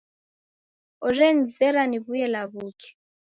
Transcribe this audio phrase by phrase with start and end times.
[1.05, 2.89] Orenizera niw'uye law'uke.